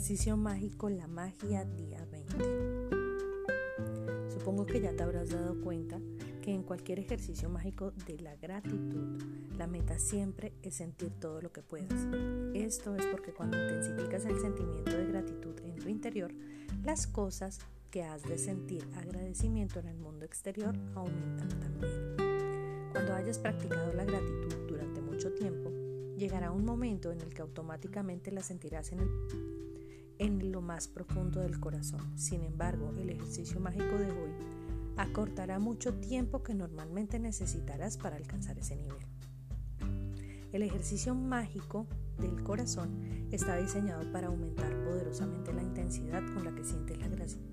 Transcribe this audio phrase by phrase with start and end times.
[0.00, 2.32] Ejercicio mágico La magia día 20.
[4.30, 6.00] Supongo que ya te habrás dado cuenta
[6.40, 9.22] que en cualquier ejercicio mágico de la gratitud,
[9.58, 12.06] la meta siempre es sentir todo lo que puedas.
[12.54, 16.32] Esto es porque cuando intensificas el sentimiento de gratitud en tu interior,
[16.82, 17.58] las cosas
[17.90, 22.16] que has de sentir agradecimiento en el mundo exterior aumentan también.
[22.92, 25.70] Cuando hayas practicado la gratitud durante mucho tiempo,
[26.16, 29.59] llegará un momento en el que automáticamente la sentirás en,
[30.20, 32.16] en lo más profundo del corazón.
[32.16, 34.30] Sin embargo, el ejercicio mágico de hoy
[34.98, 38.98] acortará mucho tiempo que normalmente necesitarás para alcanzar ese nivel.
[40.52, 41.86] El ejercicio mágico
[42.18, 46.98] del corazón está diseñado para aumentar poderosamente la intensidad con la que sientes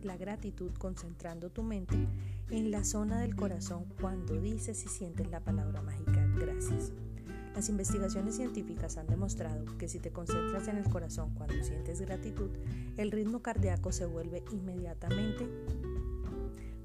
[0.04, 2.08] la, gratitud concentrando tu mente
[2.50, 6.92] en la zona del corazón cuando dices y sientes la palabra mágica gracias.
[7.58, 12.52] Las investigaciones científicas han demostrado que si te concentras en el corazón cuando sientes gratitud,
[12.98, 15.50] el ritmo cardíaco se vuelve inmediatamente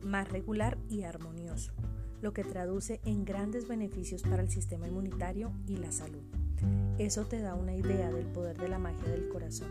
[0.03, 1.75] más regular y armonioso,
[2.23, 6.23] lo que traduce en grandes beneficios para el sistema inmunitario y la salud.
[6.97, 9.69] Eso te da una idea del poder de la magia del corazón.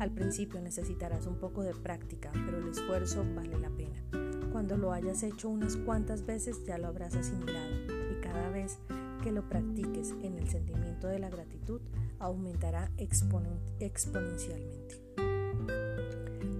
[0.00, 4.02] Al principio necesitarás un poco de práctica, pero el esfuerzo vale la pena.
[4.50, 7.76] Cuando lo hayas hecho unas cuantas veces ya lo habrás asimilado
[8.10, 8.80] y cada vez
[9.22, 11.80] que lo practiques en el sentimiento de la gratitud,
[12.18, 15.00] aumentará exponencialmente.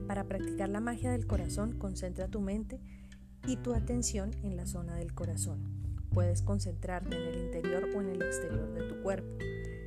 [0.07, 2.81] Para practicar la magia del corazón, concentra tu mente
[3.47, 5.61] y tu atención en la zona del corazón.
[6.11, 9.37] Puedes concentrarte en el interior o en el exterior de tu cuerpo.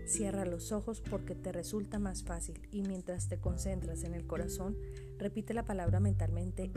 [0.05, 4.77] Cierra los ojos porque te resulta más fácil y mientras te concentras en el corazón,
[5.17, 6.71] repite la palabra mentalmente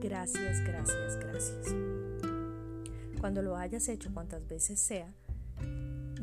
[0.00, 2.25] gracias, gracias, gracias.
[3.20, 5.12] Cuando lo hayas hecho cuantas veces sea,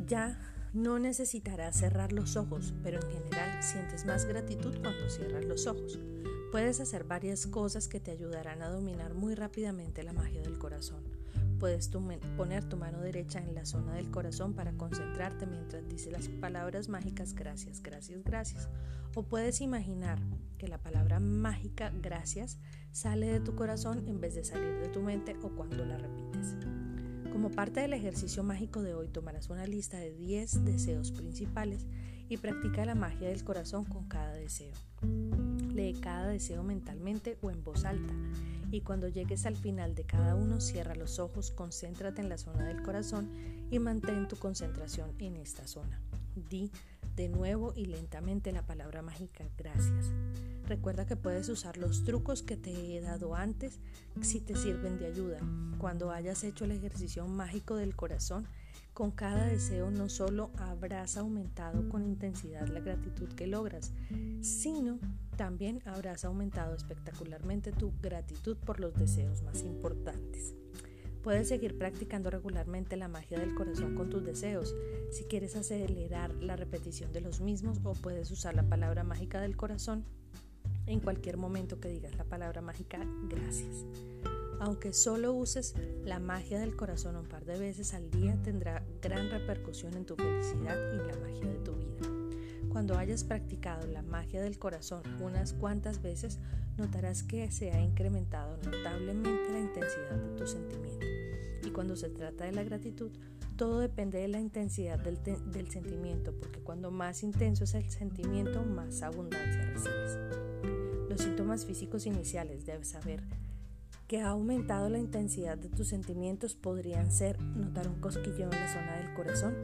[0.07, 0.39] ya
[0.73, 5.99] no necesitarás cerrar los ojos, pero en general sientes más gratitud cuando cierras los ojos.
[6.51, 11.03] Puedes hacer varias cosas que te ayudarán a dominar muy rápidamente la magia del corazón.
[11.59, 11.89] Puedes
[12.35, 16.89] poner tu mano derecha en la zona del corazón para concentrarte mientras dices las palabras
[16.89, 18.69] mágicas gracias, gracias, gracias.
[19.15, 20.19] O puedes imaginar
[20.57, 22.59] que la palabra mágica gracias
[22.91, 26.57] sale de tu corazón en vez de salir de tu mente o cuando la repites.
[27.33, 31.87] Como parte del ejercicio mágico de hoy tomarás una lista de 10 deseos principales
[32.29, 34.71] y practica la magia del corazón con cada deseo.
[35.73, 38.13] Lee cada deseo mentalmente o en voz alta
[38.69, 42.67] y cuando llegues al final de cada uno cierra los ojos, concéntrate en la zona
[42.67, 43.31] del corazón
[43.71, 45.99] y mantén tu concentración en esta zona.
[46.35, 46.69] Di
[47.15, 50.11] de nuevo y lentamente la palabra mágica gracias.
[50.67, 53.79] Recuerda que puedes usar los trucos que te he dado antes
[54.21, 55.39] si te sirven de ayuda.
[55.77, 58.47] Cuando hayas hecho el ejercicio mágico del corazón,
[58.93, 63.91] con cada deseo no solo habrás aumentado con intensidad la gratitud que logras,
[64.41, 64.99] sino
[65.35, 70.53] también habrás aumentado espectacularmente tu gratitud por los deseos más importantes.
[71.23, 74.75] Puedes seguir practicando regularmente la magia del corazón con tus deseos.
[75.09, 79.55] Si quieres acelerar la repetición de los mismos o puedes usar la palabra mágica del
[79.55, 80.05] corazón
[80.85, 82.99] en cualquier momento que digas la palabra mágica
[83.29, 83.85] gracias.
[84.59, 89.29] Aunque solo uses la magia del corazón un par de veces al día, tendrá gran
[89.29, 92.69] repercusión en tu felicidad y la magia de tu vida.
[92.69, 96.39] Cuando hayas practicado la magia del corazón unas cuantas veces,
[96.77, 101.05] notarás que se ha incrementado notablemente la intensidad de tu sentimiento.
[101.63, 103.11] Y cuando se trata de la gratitud,
[103.57, 108.63] todo depende de la intensidad del, del, sentimiento, porque cuando más intenso es el sentimiento,
[108.63, 110.17] más abundancia recibes
[111.61, 113.23] físicos iniciales, debes saber
[114.07, 118.73] que ha aumentado la intensidad de tus sentimientos podrían ser notar un cosquilleo en la
[118.73, 119.55] zona del corazón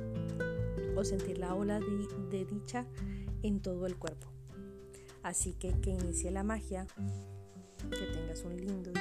[0.96, 2.86] o sentir la ola de dicha
[3.44, 4.28] en todo el cuerpo.
[5.24, 6.88] Así que que inicie la magia,
[7.90, 8.92] que tengas un lindo.